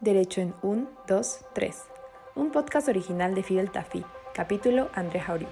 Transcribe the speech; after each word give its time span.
Derecho 0.00 0.40
en 0.40 0.54
1, 0.62 0.88
2, 1.08 1.40
3. 1.54 1.76
Un 2.36 2.52
podcast 2.52 2.86
original 2.86 3.34
de 3.34 3.42
Fidel 3.42 3.72
Tafi, 3.72 4.04
capítulo 4.32 4.90
André 4.94 5.18
Jauriu, 5.18 5.48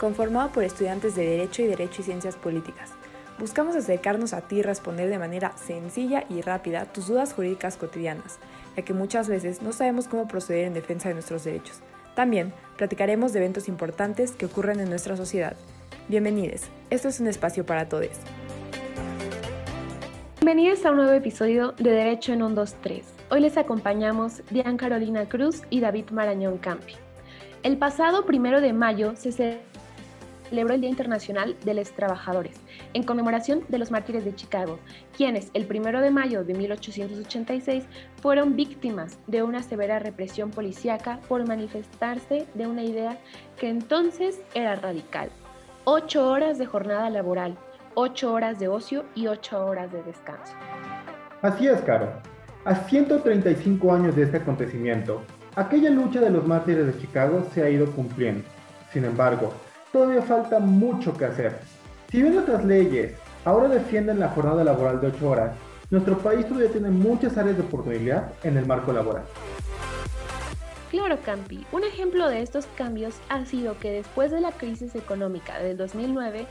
conformado 0.00 0.50
por 0.50 0.64
estudiantes 0.64 1.14
de 1.14 1.24
Derecho 1.24 1.62
y 1.62 1.66
Derecho 1.66 2.02
y 2.02 2.04
Ciencias 2.06 2.34
Políticas. 2.34 2.90
Buscamos 3.38 3.76
acercarnos 3.76 4.32
a 4.32 4.40
ti 4.40 4.56
y 4.56 4.62
responder 4.62 5.08
de 5.10 5.20
manera 5.20 5.56
sencilla 5.56 6.24
y 6.28 6.40
rápida 6.40 6.86
tus 6.86 7.06
dudas 7.06 7.34
jurídicas 7.34 7.76
cotidianas, 7.76 8.40
ya 8.76 8.82
que 8.82 8.92
muchas 8.92 9.28
veces 9.28 9.62
no 9.62 9.72
sabemos 9.72 10.08
cómo 10.08 10.26
proceder 10.26 10.64
en 10.66 10.74
defensa 10.74 11.08
de 11.08 11.14
nuestros 11.14 11.44
derechos. 11.44 11.78
También 12.16 12.52
platicaremos 12.76 13.32
de 13.32 13.38
eventos 13.38 13.68
importantes 13.68 14.32
que 14.32 14.46
ocurren 14.46 14.80
en 14.80 14.90
nuestra 14.90 15.16
sociedad. 15.16 15.54
Bienvenidos, 16.08 16.62
esto 16.90 17.06
es 17.06 17.20
un 17.20 17.28
espacio 17.28 17.64
para 17.64 17.88
todos. 17.88 18.10
Bienvenidos 20.40 20.84
a 20.84 20.90
un 20.90 20.96
nuevo 20.96 21.12
episodio 21.12 21.74
de 21.78 21.90
Derecho 21.90 22.32
en 22.32 22.42
1, 22.42 22.56
2, 22.56 22.74
3. 22.82 23.13
Hoy 23.30 23.40
les 23.40 23.56
acompañamos 23.56 24.42
Diana 24.50 24.76
Carolina 24.76 25.26
Cruz 25.26 25.62
y 25.70 25.80
David 25.80 26.10
Marañón 26.10 26.58
Campi. 26.58 26.92
El 27.62 27.78
pasado 27.78 28.26
primero 28.26 28.60
de 28.60 28.74
mayo 28.74 29.16
se 29.16 29.32
celebró 30.50 30.74
el 30.74 30.82
Día 30.82 30.90
Internacional 30.90 31.56
de 31.64 31.72
los 31.72 31.90
Trabajadores, 31.92 32.54
en 32.92 33.02
conmemoración 33.02 33.64
de 33.68 33.78
los 33.78 33.90
mártires 33.90 34.26
de 34.26 34.34
Chicago, 34.34 34.78
quienes 35.16 35.50
el 35.54 35.64
primero 35.64 36.02
de 36.02 36.10
mayo 36.10 36.44
de 36.44 36.52
1886 36.52 37.84
fueron 38.20 38.56
víctimas 38.56 39.18
de 39.26 39.42
una 39.42 39.62
severa 39.62 39.98
represión 39.98 40.50
policíaca 40.50 41.18
por 41.26 41.48
manifestarse 41.48 42.46
de 42.52 42.66
una 42.66 42.82
idea 42.82 43.16
que 43.56 43.70
entonces 43.70 44.38
era 44.54 44.76
radical. 44.76 45.30
Ocho 45.84 46.28
horas 46.28 46.58
de 46.58 46.66
jornada 46.66 47.08
laboral, 47.08 47.56
ocho 47.94 48.34
horas 48.34 48.58
de 48.58 48.68
ocio 48.68 49.06
y 49.14 49.28
ocho 49.28 49.64
horas 49.64 49.90
de 49.90 50.02
descanso. 50.02 50.52
Así 51.40 51.66
es, 51.66 51.80
Caro. 51.80 52.33
A 52.66 52.74
135 52.74 53.92
años 53.92 54.16
de 54.16 54.22
este 54.22 54.38
acontecimiento, 54.38 55.20
aquella 55.54 55.90
lucha 55.90 56.22
de 56.22 56.30
los 56.30 56.46
mártires 56.46 56.86
de 56.86 56.98
Chicago 56.98 57.46
se 57.52 57.62
ha 57.62 57.68
ido 57.68 57.84
cumpliendo. 57.92 58.42
Sin 58.90 59.04
embargo, 59.04 59.52
todavía 59.92 60.22
falta 60.22 60.60
mucho 60.60 61.14
que 61.14 61.26
hacer. 61.26 61.58
Si 62.10 62.22
bien 62.22 62.32
nuestras 62.32 62.64
leyes 62.64 63.16
ahora 63.44 63.68
defienden 63.68 64.18
la 64.18 64.30
jornada 64.30 64.64
laboral 64.64 64.98
de 65.02 65.08
8 65.08 65.28
horas, 65.28 65.52
nuestro 65.90 66.16
país 66.16 66.48
todavía 66.48 66.70
tiene 66.70 66.88
muchas 66.88 67.36
áreas 67.36 67.58
de 67.58 67.64
oportunidad 67.64 68.32
en 68.42 68.56
el 68.56 68.64
marco 68.64 68.94
laboral. 68.94 69.24
Claro, 70.90 71.18
Campi. 71.22 71.66
Un 71.70 71.84
ejemplo 71.84 72.30
de 72.30 72.40
estos 72.40 72.66
cambios 72.78 73.16
ha 73.28 73.44
sido 73.44 73.78
que 73.78 73.90
después 73.90 74.30
de 74.30 74.40
la 74.40 74.52
crisis 74.52 74.94
económica 74.94 75.58
del 75.58 75.76
2009, 75.76 76.46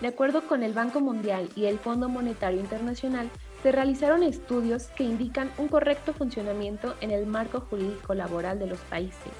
de 0.00 0.08
acuerdo 0.08 0.42
con 0.48 0.64
el 0.64 0.72
Banco 0.72 0.98
Mundial 0.98 1.50
y 1.54 1.66
el 1.66 1.78
Fondo 1.78 2.08
Monetario 2.08 2.58
Internacional, 2.58 3.30
se 3.62 3.70
realizaron 3.70 4.22
estudios 4.24 4.88
que 4.88 5.04
indican 5.04 5.50
un 5.56 5.68
correcto 5.68 6.12
funcionamiento 6.12 6.96
en 7.00 7.12
el 7.12 7.26
marco 7.26 7.60
jurídico 7.60 8.12
laboral 8.12 8.58
de 8.58 8.66
los 8.66 8.80
países, 8.80 9.32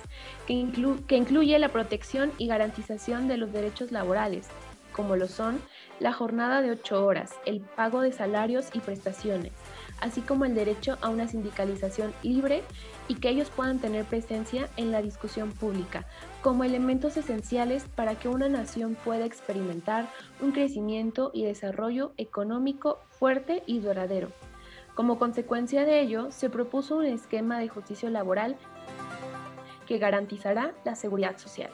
que, 0.46 0.52
incluye 1.16 1.58
la 1.58 1.70
protección 1.70 2.30
y 2.38 2.46
garantización 2.46 3.26
de 3.26 3.36
los 3.36 3.52
derechos 3.52 3.90
laborales, 3.90 4.46
como 4.92 5.16
lo 5.16 5.26
son 5.26 5.60
la 5.98 6.12
jornada 6.12 6.62
de 6.62 6.70
ocho 6.70 7.04
horas, 7.04 7.32
el 7.46 7.60
pago 7.60 8.00
de 8.00 8.12
salarios 8.12 8.68
y 8.72 8.80
prestaciones, 8.80 9.52
así 10.03 10.20
como 10.20 10.45
el 10.45 10.55
derecho 10.55 10.98
a 11.00 11.08
una 11.08 11.28
sindicalización 11.28 12.12
libre 12.22 12.62
y 13.08 13.14
que 13.14 13.31
ellos 13.31 13.50
puedan 13.50 13.78
tener 13.78 14.05
presencia 14.05 14.69
en 14.77 14.91
la 14.91 15.00
discusión 15.00 15.53
pública, 15.53 16.05
como 16.42 16.64
elementos 16.64 17.17
esenciales 17.17 17.84
para 17.95 18.17
que 18.17 18.28
una 18.28 18.48
nación 18.48 18.97
pueda 19.05 19.25
experimentar 19.25 20.08
un 20.41 20.50
crecimiento 20.50 21.30
y 21.33 21.45
desarrollo 21.45 22.12
económico 22.17 22.98
fuerte 23.11 23.62
y 23.67 23.78
duradero. 23.78 24.28
Como 24.95 25.19
consecuencia 25.19 25.86
de 25.86 26.00
ello, 26.00 26.30
se 26.33 26.50
propuso 26.50 26.97
un 26.97 27.06
esquema 27.06 27.58
de 27.58 27.69
justicia 27.69 28.11
laboral 28.11 28.56
que 29.86 29.98
garantizará 29.98 30.73
la 30.84 30.97
seguridad 30.97 31.39
social. 31.39 31.70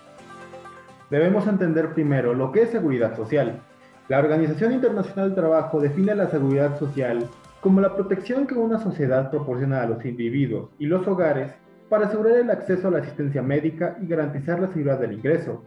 Debemos 1.11 1.47
entender 1.47 1.95
primero 1.95 2.34
lo 2.34 2.53
que 2.53 2.62
es 2.62 2.71
seguridad 2.71 3.17
social. 3.17 3.61
La 4.09 4.19
Organización 4.19 4.72
Internacional 4.72 5.31
del 5.31 5.34
Trabajo 5.34 5.81
define 5.81 6.15
la 6.15 6.28
seguridad 6.28 6.78
social 6.78 7.27
como 7.60 7.80
la 7.80 7.94
protección 7.94 8.46
que 8.46 8.54
una 8.54 8.78
sociedad 8.78 9.30
proporciona 9.30 9.82
a 9.82 9.86
los 9.86 10.04
individuos 10.04 10.70
y 10.78 10.86
los 10.86 11.06
hogares 11.06 11.52
para 11.88 12.06
asegurar 12.06 12.36
el 12.36 12.50
acceso 12.50 12.88
a 12.88 12.91
la 12.92 12.98
asistencia 12.98 13.42
médica 13.42 13.96
y 14.00 14.06
garantizar 14.06 14.60
la 14.60 14.69
seguridad 14.69 15.00
del 15.00 15.14
ingreso, 15.14 15.64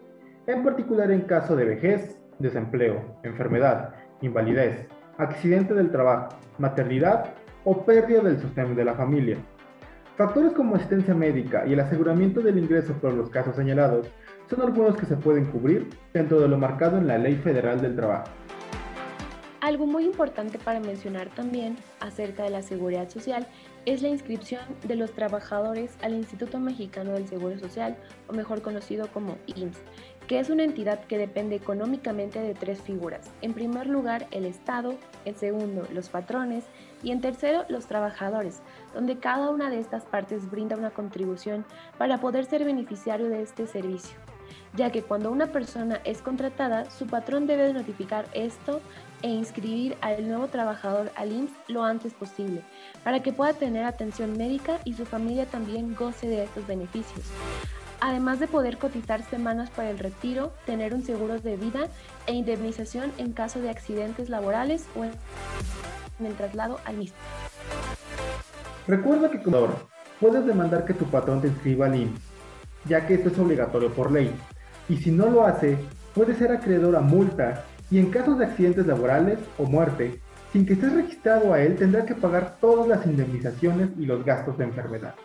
en 0.47 0.63
particular 0.63 1.11
en 1.11 1.21
caso 1.21 1.55
de 1.55 1.65
vejez, 1.65 2.17
desempleo, 2.39 3.17
enfermedad, 3.23 3.93
invalidez, 4.21 4.87
accidente 5.17 5.73
del 5.73 5.91
trabajo, 5.91 6.37
maternidad 6.57 7.33
o 7.65 7.85
pérdida 7.85 8.21
del 8.21 8.39
sostén 8.39 8.75
de 8.75 8.85
la 8.85 8.93
familia. 8.93 9.37
Factores 10.15 10.53
como 10.53 10.75
asistencia 10.75 11.13
médica 11.13 11.65
y 11.65 11.73
el 11.73 11.79
aseguramiento 11.79 12.41
del 12.41 12.57
ingreso 12.57 12.93
por 12.93 13.13
los 13.13 13.29
casos 13.29 13.55
señalados 13.55 14.07
son 14.49 14.61
algunos 14.61 14.97
que 14.97 15.05
se 15.05 15.15
pueden 15.15 15.45
cubrir 15.45 15.89
dentro 16.13 16.39
de 16.39 16.47
lo 16.47 16.57
marcado 16.57 16.97
en 16.97 17.07
la 17.07 17.17
Ley 17.17 17.35
Federal 17.35 17.81
del 17.81 17.95
Trabajo. 17.95 18.29
Algo 19.61 19.85
muy 19.85 20.05
importante 20.05 20.57
para 20.57 20.79
mencionar 20.79 21.29
también 21.29 21.77
acerca 21.99 22.41
de 22.41 22.49
la 22.49 22.63
seguridad 22.63 23.11
social 23.11 23.45
es 23.85 24.01
la 24.01 24.07
inscripción 24.07 24.63
de 24.81 24.95
los 24.95 25.11
trabajadores 25.11 25.95
al 26.01 26.15
Instituto 26.15 26.57
Mexicano 26.57 27.11
del 27.11 27.27
Seguro 27.27 27.59
Social, 27.59 27.95
o 28.27 28.33
mejor 28.33 28.63
conocido 28.63 29.07
como 29.11 29.37
IMSS, 29.45 29.77
que 30.25 30.39
es 30.39 30.49
una 30.49 30.63
entidad 30.63 31.05
que 31.05 31.19
depende 31.19 31.57
económicamente 31.57 32.39
de 32.41 32.55
tres 32.55 32.81
figuras. 32.81 33.29
En 33.43 33.53
primer 33.53 33.85
lugar, 33.85 34.25
el 34.31 34.45
Estado, 34.45 34.95
en 35.25 35.35
segundo, 35.35 35.87
los 35.93 36.09
patrones 36.09 36.65
y 37.03 37.11
en 37.11 37.21
tercero, 37.21 37.63
los 37.69 37.85
trabajadores, 37.85 38.63
donde 38.95 39.19
cada 39.19 39.51
una 39.51 39.69
de 39.69 39.79
estas 39.79 40.05
partes 40.05 40.49
brinda 40.49 40.75
una 40.75 40.89
contribución 40.89 41.65
para 41.99 42.19
poder 42.19 42.45
ser 42.45 42.65
beneficiario 42.65 43.29
de 43.29 43.43
este 43.43 43.67
servicio 43.67 44.17
ya 44.75 44.91
que 44.91 45.01
cuando 45.01 45.31
una 45.31 45.47
persona 45.47 46.01
es 46.03 46.21
contratada, 46.21 46.89
su 46.89 47.07
patrón 47.07 47.47
debe 47.47 47.73
notificar 47.73 48.25
esto 48.33 48.81
e 49.21 49.27
inscribir 49.27 49.97
al 50.01 50.27
nuevo 50.27 50.47
trabajador 50.47 51.11
al 51.15 51.31
IMSS 51.31 51.51
lo 51.67 51.83
antes 51.83 52.13
posible, 52.13 52.61
para 53.03 53.21
que 53.21 53.33
pueda 53.33 53.53
tener 53.53 53.85
atención 53.85 54.37
médica 54.37 54.79
y 54.83 54.93
su 54.93 55.05
familia 55.05 55.45
también 55.45 55.95
goce 55.95 56.27
de 56.27 56.43
estos 56.43 56.65
beneficios. 56.67 57.25
Además 57.99 58.39
de 58.39 58.47
poder 58.47 58.79
cotizar 58.79 59.21
semanas 59.23 59.69
para 59.69 59.91
el 59.91 59.99
retiro, 59.99 60.51
tener 60.65 60.95
un 60.95 61.03
seguro 61.03 61.39
de 61.39 61.55
vida 61.55 61.87
e 62.25 62.33
indemnización 62.33 63.11
en 63.19 63.31
caso 63.31 63.61
de 63.61 63.69
accidentes 63.69 64.27
laborales 64.27 64.87
o 64.95 65.05
en 65.05 65.11
el 66.25 66.33
traslado 66.33 66.79
al 66.85 66.97
mismo. 66.97 67.17
Recuerda 68.87 69.29
que 69.29 69.41
como 69.41 69.67
puedes 70.19 70.45
demandar 70.45 70.85
que 70.85 70.95
tu 70.95 71.05
patrón 71.05 71.41
te 71.41 71.47
inscriba 71.47 71.85
al 71.85 71.95
IMSS, 71.95 72.30
ya 72.85 73.05
que 73.05 73.15
esto 73.15 73.29
es 73.29 73.39
obligatorio 73.39 73.91
por 73.93 74.11
ley, 74.11 74.33
y 74.89 74.97
si 74.97 75.11
no 75.11 75.27
lo 75.27 75.45
hace, 75.45 75.77
puede 76.13 76.35
ser 76.35 76.51
acreedor 76.51 76.95
a 76.95 77.01
multa 77.01 77.63
y 77.89 77.99
en 77.99 78.09
casos 78.09 78.39
de 78.39 78.45
accidentes 78.45 78.87
laborales 78.87 79.39
o 79.57 79.65
muerte, 79.65 80.19
sin 80.51 80.65
que 80.65 80.73
estés 80.73 80.93
registrado 80.93 81.53
a 81.53 81.61
él, 81.61 81.75
tendrá 81.75 82.05
que 82.05 82.15
pagar 82.15 82.57
todas 82.59 82.87
las 82.87 83.05
indemnizaciones 83.05 83.89
y 83.97 84.05
los 84.05 84.25
gastos 84.25 84.57
de 84.57 84.65
enfermedad. 84.65 85.15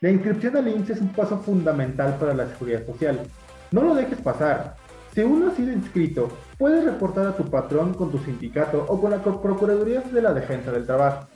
La 0.00 0.10
inscripción 0.10 0.56
al 0.56 0.68
IMSS 0.68 0.90
es 0.90 1.00
un 1.00 1.12
paso 1.12 1.38
fundamental 1.38 2.16
para 2.18 2.34
la 2.34 2.48
seguridad 2.48 2.84
social. 2.86 3.20
No 3.70 3.82
lo 3.82 3.94
dejes 3.94 4.20
pasar. 4.20 4.76
Si 5.14 5.20
uno 5.20 5.48
ha 5.48 5.54
sido 5.54 5.72
inscrito, 5.72 6.28
puedes 6.58 6.84
reportar 6.84 7.26
a 7.26 7.36
tu 7.36 7.44
patrón 7.44 7.92
con 7.94 8.10
tu 8.10 8.18
sindicato 8.18 8.84
o 8.88 9.00
con 9.00 9.10
la 9.10 9.22
Procuraduría 9.22 10.00
de 10.00 10.22
la 10.22 10.32
Defensa 10.32 10.72
del 10.72 10.86
Trabajo. 10.86 11.28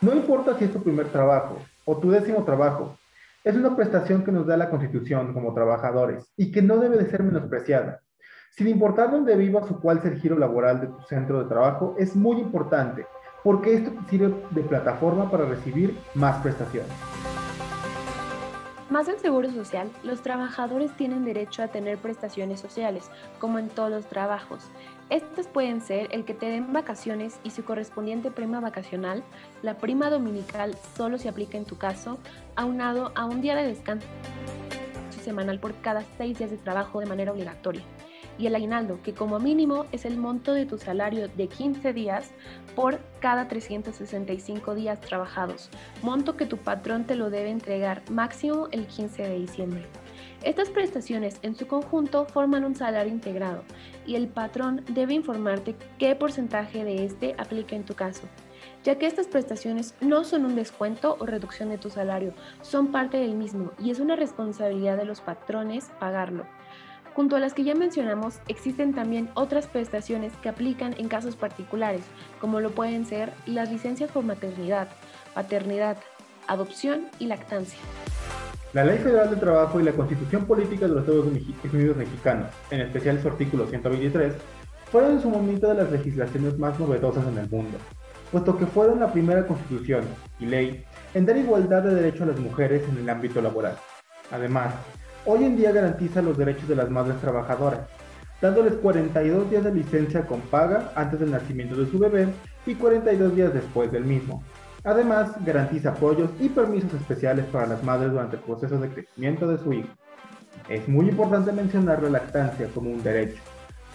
No 0.00 0.12
importa 0.12 0.58
si 0.58 0.64
es 0.64 0.72
tu 0.72 0.82
primer 0.82 1.06
trabajo 1.08 1.58
o 1.84 1.96
tu 1.96 2.10
décimo 2.10 2.44
trabajo, 2.44 2.98
es 3.44 3.56
una 3.56 3.74
prestación 3.74 4.24
que 4.24 4.32
nos 4.32 4.46
da 4.46 4.56
la 4.56 4.70
Constitución 4.70 5.34
como 5.34 5.54
trabajadores 5.54 6.32
y 6.36 6.52
que 6.52 6.62
no 6.62 6.76
debe 6.76 6.96
de 6.96 7.10
ser 7.10 7.22
menospreciada. 7.22 8.00
Sin 8.50 8.68
importar 8.68 9.10
dónde 9.10 9.34
vivas 9.36 9.70
o 9.70 9.80
cuál 9.80 10.00
sea 10.00 10.10
el 10.10 10.20
giro 10.20 10.38
laboral 10.38 10.80
de 10.80 10.86
tu 10.88 11.00
centro 11.08 11.42
de 11.42 11.48
trabajo, 11.48 11.96
es 11.98 12.14
muy 12.14 12.38
importante 12.38 13.06
porque 13.42 13.74
esto 13.74 13.90
te 13.90 14.10
sirve 14.10 14.34
de 14.50 14.62
plataforma 14.62 15.30
para 15.30 15.46
recibir 15.46 15.96
más 16.14 16.36
prestaciones. 16.42 16.92
Más 18.92 19.08
en 19.08 19.18
Seguro 19.18 19.50
Social, 19.50 19.90
los 20.02 20.20
trabajadores 20.20 20.94
tienen 20.94 21.24
derecho 21.24 21.62
a 21.62 21.68
tener 21.68 21.96
prestaciones 21.96 22.60
sociales, 22.60 23.10
como 23.38 23.58
en 23.58 23.70
todos 23.70 23.90
los 23.90 24.04
trabajos. 24.04 24.64
Estas 25.08 25.46
pueden 25.46 25.80
ser 25.80 26.08
el 26.10 26.26
que 26.26 26.34
te 26.34 26.50
den 26.50 26.74
vacaciones 26.74 27.40
y 27.42 27.52
su 27.52 27.64
correspondiente 27.64 28.30
prima 28.30 28.60
vacacional, 28.60 29.24
la 29.62 29.78
prima 29.78 30.10
dominical 30.10 30.76
solo 30.94 31.16
se 31.16 31.30
aplica 31.30 31.56
en 31.56 31.64
tu 31.64 31.78
caso, 31.78 32.18
aunado 32.54 33.12
a 33.14 33.24
un 33.24 33.40
día 33.40 33.56
de 33.56 33.66
descanso 33.66 34.06
semanal 35.24 35.58
por 35.58 35.74
cada 35.80 36.04
seis 36.18 36.36
días 36.36 36.50
de 36.50 36.58
trabajo 36.58 37.00
de 37.00 37.06
manera 37.06 37.32
obligatoria 37.32 37.82
y 38.38 38.46
el 38.46 38.54
aguinaldo, 38.54 39.00
que 39.02 39.14
como 39.14 39.38
mínimo 39.38 39.86
es 39.92 40.04
el 40.04 40.16
monto 40.16 40.52
de 40.52 40.66
tu 40.66 40.78
salario 40.78 41.28
de 41.28 41.48
15 41.48 41.92
días 41.92 42.30
por 42.74 43.00
cada 43.20 43.48
365 43.48 44.74
días 44.74 45.00
trabajados, 45.00 45.68
monto 46.02 46.36
que 46.36 46.46
tu 46.46 46.56
patrón 46.56 47.04
te 47.04 47.14
lo 47.14 47.30
debe 47.30 47.50
entregar 47.50 48.02
máximo 48.10 48.68
el 48.72 48.86
15 48.86 49.22
de 49.22 49.38
diciembre. 49.38 49.86
Estas 50.42 50.70
prestaciones 50.70 51.38
en 51.42 51.54
su 51.54 51.68
conjunto 51.68 52.26
forman 52.26 52.64
un 52.64 52.74
salario 52.74 53.12
integrado 53.12 53.62
y 54.06 54.16
el 54.16 54.26
patrón 54.26 54.84
debe 54.88 55.14
informarte 55.14 55.76
qué 55.98 56.16
porcentaje 56.16 56.84
de 56.84 57.04
este 57.04 57.36
aplica 57.38 57.76
en 57.76 57.84
tu 57.84 57.94
caso. 57.94 58.22
ya 58.84 58.98
que 58.98 59.06
estas 59.06 59.28
prestaciones 59.28 59.94
no 60.00 60.24
son 60.24 60.44
un 60.44 60.56
descuento 60.56 61.16
o 61.20 61.26
reducción 61.26 61.68
de 61.68 61.78
tu 61.78 61.88
salario, 61.88 62.34
son 62.62 62.90
parte 62.90 63.16
del 63.16 63.34
mismo 63.34 63.70
y 63.78 63.90
es 63.90 64.00
una 64.00 64.16
responsabilidad 64.16 64.96
de 64.96 65.04
los 65.04 65.20
patrones 65.20 65.90
pagarlo. 66.00 66.46
Junto 67.14 67.36
a 67.36 67.40
las 67.40 67.52
que 67.52 67.64
ya 67.64 67.74
mencionamos, 67.74 68.40
existen 68.48 68.94
también 68.94 69.28
otras 69.34 69.66
prestaciones 69.66 70.32
que 70.42 70.48
aplican 70.48 70.94
en 70.96 71.08
casos 71.08 71.36
particulares, 71.36 72.02
como 72.40 72.60
lo 72.60 72.70
pueden 72.70 73.04
ser 73.04 73.32
las 73.44 73.70
licencias 73.70 74.10
por 74.10 74.24
maternidad, 74.24 74.88
paternidad, 75.34 75.98
adopción 76.46 77.08
y 77.18 77.26
lactancia. 77.26 77.78
La 78.72 78.84
Ley 78.84 78.96
Federal 78.96 79.28
del 79.28 79.40
Trabajo 79.40 79.78
y 79.78 79.82
la 79.82 79.92
Constitución 79.92 80.46
Política 80.46 80.86
de 80.86 80.94
los 80.94 81.00
Estados 81.02 81.26
Unidos 81.26 81.96
Mexicanos, 81.98 82.48
en 82.70 82.80
especial 82.80 83.20
su 83.20 83.28
artículo 83.28 83.66
123, 83.66 84.32
fueron 84.90 85.12
en 85.12 85.20
su 85.20 85.28
momento 85.28 85.68
de 85.68 85.74
las 85.74 85.92
legislaciones 85.92 86.58
más 86.58 86.80
novedosas 86.80 87.26
en 87.26 87.36
el 87.36 87.50
mundo, 87.50 87.76
puesto 88.30 88.56
que 88.56 88.64
fueron 88.64 89.00
la 89.00 89.12
primera 89.12 89.46
constitución 89.46 90.04
y 90.40 90.46
ley 90.46 90.84
en 91.12 91.26
dar 91.26 91.36
igualdad 91.36 91.82
de 91.82 91.94
derecho 91.94 92.24
a 92.24 92.28
las 92.28 92.40
mujeres 92.40 92.82
en 92.88 92.96
el 92.96 93.10
ámbito 93.10 93.42
laboral. 93.42 93.76
Además, 94.30 94.72
hoy 95.26 95.44
en 95.44 95.56
día 95.56 95.72
garantiza 95.72 96.22
los 96.22 96.36
derechos 96.36 96.68
de 96.68 96.76
las 96.76 96.90
madres 96.90 97.20
trabajadoras, 97.20 97.80
dándoles 98.40 98.74
42 98.74 99.50
días 99.50 99.64
de 99.64 99.74
licencia 99.74 100.26
con 100.26 100.40
paga 100.40 100.92
antes 100.94 101.20
del 101.20 101.30
nacimiento 101.30 101.76
de 101.76 101.90
su 101.90 101.98
bebé 101.98 102.28
y 102.66 102.74
42 102.74 103.34
días 103.34 103.54
después 103.54 103.90
del 103.92 104.04
mismo, 104.04 104.42
Además, 104.84 105.30
garantiza 105.44 105.90
apoyos 105.90 106.30
y 106.40 106.48
permisos 106.48 106.92
especiales 106.94 107.44
para 107.46 107.68
las 107.68 107.84
madres 107.84 108.10
durante 108.10 108.36
el 108.36 108.42
proceso 108.42 108.78
de 108.78 108.88
crecimiento 108.88 109.46
de 109.46 109.58
su 109.58 109.72
hijo. 109.72 109.88
Es 110.68 110.88
muy 110.88 111.08
importante 111.08 111.52
mencionar 111.52 112.02
la 112.02 112.10
lactancia 112.10 112.66
como 112.74 112.90
un 112.90 113.02
derecho, 113.02 113.40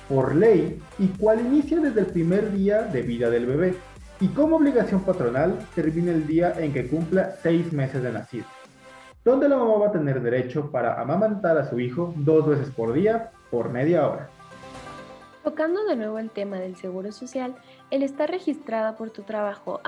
por 0.08 0.34
ley, 0.34 0.82
y 0.98 1.08
cual 1.08 1.42
inicia 1.42 1.80
desde 1.80 2.02
el 2.02 2.06
primer 2.08 2.54
día 2.54 2.84
de 2.84 3.02
vida 3.02 3.30
del 3.30 3.46
bebé, 3.46 3.76
y 4.22 4.30
como 4.30 4.56
obligación 4.56 5.02
patronal 5.02 5.60
termina 5.76 6.12
el 6.12 6.26
día 6.26 6.54
en 6.58 6.72
que 6.74 6.88
cumpla 6.88 7.36
seis 7.44 7.74
meses 7.74 8.02
de 8.02 8.14
nacido, 8.14 8.46
donde 9.28 9.50
la 9.50 9.58
mamá 9.58 9.76
va 9.76 9.88
a 9.88 9.92
tener 9.92 10.22
derecho 10.22 10.72
para 10.72 11.02
amamantar 11.02 11.58
a 11.58 11.70
su 11.70 11.82
hijo 11.82 12.14
dos 12.16 12.48
veces 12.48 12.70
por 12.70 12.94
día 12.94 13.32
por 13.52 13.70
media 13.70 14.08
hora. 14.08 14.30
Tocando 15.44 15.84
de 15.84 15.98
nuevo 15.98 16.18
el 16.18 16.30
tema 16.30 16.56
del 16.60 16.78
seguro 16.78 17.12
social, 17.12 17.54
el 17.92 18.04
estar 18.04 18.32
registrada 18.32 18.96
por 18.96 19.10
tu 19.10 19.24
trabajo 19.24 19.82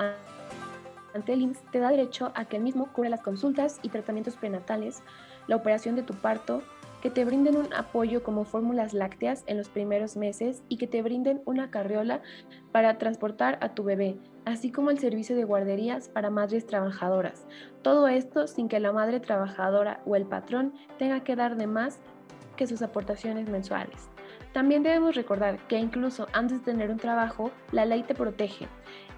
ante 1.14 1.32
el 1.32 1.40
IMSS 1.40 1.62
te 1.70 1.78
da 1.78 1.88
derecho 1.88 2.32
a 2.34 2.44
que 2.44 2.58
el 2.58 2.62
mismo 2.62 2.92
cubra 2.92 3.08
las 3.08 3.22
consultas 3.22 3.78
y 3.80 3.88
tratamientos 3.88 4.36
prenatales, 4.36 5.02
la 5.46 5.56
operación 5.56 5.96
de 5.96 6.02
tu 6.02 6.12
parto, 6.12 6.60
que 7.00 7.10
te 7.10 7.24
brinden 7.24 7.56
un 7.56 7.72
apoyo 7.72 8.22
como 8.22 8.44
fórmulas 8.44 8.92
lácteas 8.92 9.44
en 9.46 9.56
los 9.56 9.68
primeros 9.68 10.16
meses 10.16 10.62
y 10.68 10.76
que 10.76 10.86
te 10.86 11.02
brinden 11.02 11.42
una 11.46 11.70
carriola 11.70 12.20
para 12.72 12.98
transportar 12.98 13.58
a 13.62 13.74
tu 13.74 13.84
bebé, 13.84 14.18
así 14.44 14.70
como 14.70 14.90
el 14.90 14.98
servicio 14.98 15.34
de 15.34 15.44
guarderías 15.44 16.08
para 16.08 16.30
madres 16.30 16.66
trabajadoras. 16.66 17.46
Todo 17.82 18.08
esto 18.08 18.46
sin 18.46 18.68
que 18.68 18.80
la 18.80 18.92
madre 18.92 19.20
trabajadora 19.20 20.00
o 20.04 20.16
el 20.16 20.26
patrón 20.26 20.74
tenga 20.98 21.20
que 21.24 21.36
dar 21.36 21.56
de 21.56 21.66
más 21.66 21.98
que 22.56 22.66
sus 22.66 22.82
aportaciones 22.82 23.48
mensuales. 23.48 24.09
También 24.52 24.82
debemos 24.82 25.14
recordar 25.14 25.58
que 25.68 25.78
incluso 25.78 26.26
antes 26.32 26.58
de 26.58 26.72
tener 26.72 26.90
un 26.90 26.96
trabajo, 26.96 27.52
la 27.70 27.84
ley 27.84 28.02
te 28.02 28.16
protege. 28.16 28.66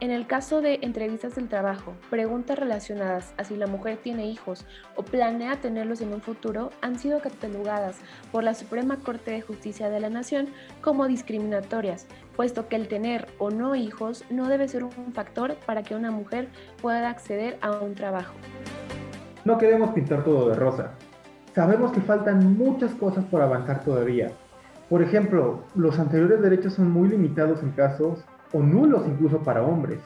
En 0.00 0.10
el 0.10 0.26
caso 0.26 0.60
de 0.60 0.80
entrevistas 0.82 1.36
del 1.36 1.48
trabajo, 1.48 1.94
preguntas 2.10 2.58
relacionadas 2.58 3.32
a 3.38 3.44
si 3.44 3.56
la 3.56 3.66
mujer 3.66 3.96
tiene 4.02 4.26
hijos 4.26 4.66
o 4.94 5.04
planea 5.04 5.56
tenerlos 5.56 6.02
en 6.02 6.12
un 6.12 6.20
futuro 6.20 6.68
han 6.82 6.98
sido 6.98 7.20
catalogadas 7.20 7.96
por 8.30 8.44
la 8.44 8.52
Suprema 8.52 8.98
Corte 8.98 9.30
de 9.30 9.40
Justicia 9.40 9.88
de 9.88 10.00
la 10.00 10.10
Nación 10.10 10.48
como 10.82 11.06
discriminatorias, 11.06 12.06
puesto 12.36 12.68
que 12.68 12.76
el 12.76 12.88
tener 12.88 13.28
o 13.38 13.50
no 13.50 13.74
hijos 13.74 14.26
no 14.28 14.48
debe 14.48 14.68
ser 14.68 14.84
un 14.84 15.14
factor 15.14 15.56
para 15.64 15.82
que 15.82 15.94
una 15.94 16.10
mujer 16.10 16.48
pueda 16.82 17.08
acceder 17.08 17.56
a 17.62 17.70
un 17.70 17.94
trabajo. 17.94 18.34
No 19.46 19.56
queremos 19.56 19.92
pintar 19.92 20.24
todo 20.24 20.50
de 20.50 20.56
rosa. 20.56 20.92
Sabemos 21.54 21.90
que 21.92 22.02
faltan 22.02 22.56
muchas 22.58 22.94
cosas 22.94 23.24
por 23.24 23.40
avanzar 23.40 23.82
todavía 23.82 24.30
por 24.92 25.00
ejemplo, 25.00 25.60
los 25.74 25.98
anteriores 25.98 26.42
derechos 26.42 26.74
son 26.74 26.90
muy 26.90 27.08
limitados 27.08 27.62
en 27.62 27.70
casos 27.70 28.18
o 28.52 28.60
nulos 28.60 29.04
incluso 29.06 29.38
para 29.38 29.62
hombres. 29.62 30.00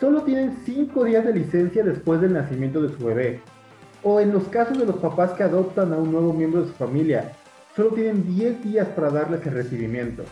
Solo 0.00 0.22
tienen 0.22 0.56
5 0.64 1.04
días 1.04 1.24
de 1.24 1.32
licencia 1.32 1.84
después 1.84 2.20
del 2.20 2.32
nacimiento 2.32 2.82
de 2.82 2.88
su 2.88 3.04
bebé. 3.04 3.40
O 4.02 4.18
en 4.18 4.32
los 4.32 4.48
casos 4.48 4.78
de 4.78 4.84
los 4.84 4.96
papás 4.96 5.30
que 5.34 5.44
adoptan 5.44 5.92
a 5.92 5.96
un 5.96 6.10
nuevo 6.10 6.32
miembro 6.32 6.62
de 6.62 6.66
su 6.66 6.74
familia, 6.74 7.34
solo 7.76 7.90
tienen 7.90 8.26
10 8.26 8.64
días 8.64 8.88
para 8.88 9.10
darles 9.10 9.46
el 9.46 9.54
recibimiento, 9.54 10.24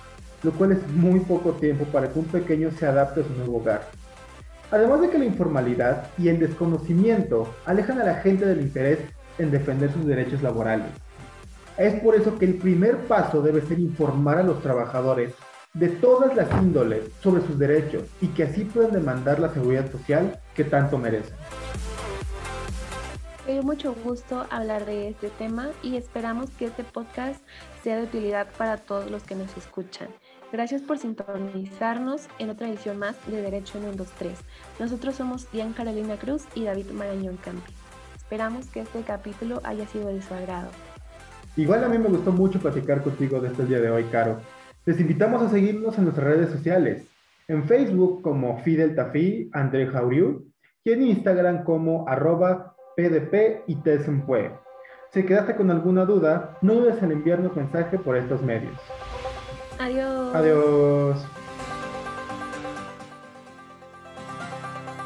lo 0.42 0.50
cual 0.50 0.72
es 0.72 0.88
muy 0.88 1.20
poco 1.20 1.52
tiempo 1.52 1.84
para 1.84 2.12
que 2.12 2.18
un 2.18 2.24
pequeño 2.24 2.72
se 2.72 2.86
adapte 2.86 3.20
a 3.20 3.24
su 3.24 3.32
nuevo 3.34 3.58
hogar. 3.58 3.82
Además 4.72 5.02
de 5.02 5.10
que 5.10 5.18
la 5.18 5.26
informalidad 5.26 6.08
y 6.18 6.30
el 6.30 6.40
desconocimiento 6.40 7.46
alejan 7.64 8.00
a 8.00 8.04
la 8.04 8.16
gente 8.16 8.44
del 8.44 8.60
interés 8.60 8.98
en 9.38 9.52
defender 9.52 9.92
sus 9.92 10.04
derechos 10.04 10.42
laborales. 10.42 10.88
Es 11.76 12.00
por 12.00 12.14
eso 12.14 12.38
que 12.38 12.44
el 12.44 12.54
primer 12.54 12.98
paso 13.08 13.42
debe 13.42 13.60
ser 13.60 13.80
informar 13.80 14.38
a 14.38 14.44
los 14.44 14.62
trabajadores 14.62 15.34
de 15.72 15.88
todas 15.88 16.36
las 16.36 16.48
índoles 16.62 17.10
sobre 17.20 17.42
sus 17.42 17.58
derechos 17.58 18.04
y 18.20 18.28
que 18.28 18.44
así 18.44 18.64
puedan 18.64 18.92
demandar 18.92 19.40
la 19.40 19.52
seguridad 19.52 19.90
social 19.90 20.40
que 20.54 20.62
tanto 20.62 20.98
merecen. 20.98 21.34
Me 23.44 23.54
dio 23.54 23.62
mucho 23.64 23.94
gusto 24.04 24.46
hablar 24.50 24.86
de 24.86 25.08
este 25.08 25.30
tema 25.30 25.70
y 25.82 25.96
esperamos 25.96 26.48
que 26.50 26.66
este 26.66 26.84
podcast 26.84 27.42
sea 27.82 27.96
de 27.96 28.04
utilidad 28.04 28.46
para 28.56 28.76
todos 28.76 29.10
los 29.10 29.24
que 29.24 29.34
nos 29.34 29.54
escuchan. 29.56 30.08
Gracias 30.52 30.80
por 30.80 30.98
sintonizarnos 30.98 32.28
en 32.38 32.50
otra 32.50 32.68
edición 32.68 33.00
más 33.00 33.16
de 33.26 33.42
Derecho 33.42 33.78
en 33.78 33.86
1, 33.86 33.96
2, 33.96 34.08
3. 34.16 34.38
Nosotros 34.78 35.16
somos 35.16 35.50
Diane 35.50 35.74
Carolina 35.74 36.16
Cruz 36.16 36.44
y 36.54 36.62
David 36.62 36.92
Marañón 36.92 37.36
Campi. 37.38 37.72
Esperamos 38.16 38.66
que 38.66 38.80
este 38.82 39.02
capítulo 39.02 39.60
haya 39.64 39.88
sido 39.88 40.06
de 40.06 40.22
su 40.22 40.32
agrado. 40.32 40.70
Igual 41.56 41.84
a 41.84 41.88
mí 41.88 41.98
me 41.98 42.08
gustó 42.08 42.32
mucho 42.32 42.58
platicar 42.58 43.02
contigo 43.02 43.40
de 43.40 43.48
este 43.48 43.64
día 43.66 43.80
de 43.80 43.90
hoy, 43.90 44.04
Caro. 44.04 44.40
Les 44.86 45.00
invitamos 45.00 45.40
a 45.42 45.48
seguirnos 45.48 45.96
en 45.96 46.04
nuestras 46.04 46.26
redes 46.26 46.50
sociales. 46.50 47.06
En 47.46 47.64
Facebook 47.64 48.22
como 48.22 48.58
Fidel 48.62 48.94
Tafí, 48.94 49.50
André 49.52 49.86
Jauriu, 49.86 50.46
y 50.82 50.92
en 50.92 51.02
Instagram 51.02 51.64
como 51.64 52.08
arroba 52.08 52.74
pdp 52.96 53.62
y. 53.66 53.78
Si 55.12 55.22
quedaste 55.22 55.54
con 55.54 55.70
alguna 55.70 56.04
duda, 56.04 56.58
no 56.60 56.74
dudes 56.74 57.02
en 57.02 57.12
enviarnos 57.12 57.54
mensaje 57.54 57.98
por 57.98 58.16
estos 58.16 58.42
medios. 58.42 58.74
Adiós. 59.78 60.34
Adiós. 60.34 61.43